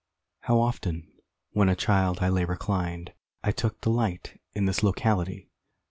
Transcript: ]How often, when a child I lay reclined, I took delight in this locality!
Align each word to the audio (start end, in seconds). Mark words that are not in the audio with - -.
]How 0.45 0.59
often, 0.59 1.11
when 1.51 1.69
a 1.69 1.75
child 1.75 2.21
I 2.21 2.29
lay 2.29 2.43
reclined, 2.43 3.13
I 3.43 3.51
took 3.51 3.81
delight 3.81 4.41
in 4.55 4.65
this 4.65 4.81
locality! 4.81 5.47